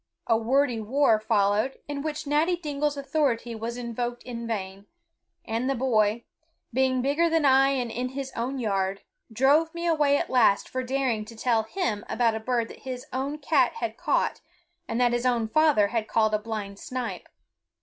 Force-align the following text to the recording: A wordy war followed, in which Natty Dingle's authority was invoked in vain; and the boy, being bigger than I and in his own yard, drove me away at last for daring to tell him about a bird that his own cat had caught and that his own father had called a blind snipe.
A 0.25 0.35
wordy 0.35 0.79
war 0.81 1.19
followed, 1.19 1.77
in 1.87 2.01
which 2.01 2.25
Natty 2.25 2.55
Dingle's 2.55 2.97
authority 2.97 3.53
was 3.53 3.77
invoked 3.77 4.23
in 4.23 4.47
vain; 4.47 4.87
and 5.45 5.69
the 5.69 5.75
boy, 5.75 6.23
being 6.73 7.03
bigger 7.03 7.29
than 7.29 7.45
I 7.45 7.69
and 7.73 7.91
in 7.91 8.09
his 8.09 8.31
own 8.35 8.57
yard, 8.57 9.03
drove 9.31 9.75
me 9.75 9.85
away 9.85 10.17
at 10.17 10.31
last 10.31 10.67
for 10.67 10.81
daring 10.81 11.23
to 11.25 11.35
tell 11.35 11.61
him 11.61 12.03
about 12.09 12.33
a 12.33 12.39
bird 12.39 12.69
that 12.69 12.79
his 12.79 13.05
own 13.13 13.37
cat 13.37 13.73
had 13.73 13.95
caught 13.95 14.41
and 14.87 14.99
that 14.99 15.13
his 15.13 15.27
own 15.27 15.47
father 15.47 15.89
had 15.89 16.07
called 16.07 16.33
a 16.33 16.39
blind 16.39 16.79
snipe. 16.79 17.27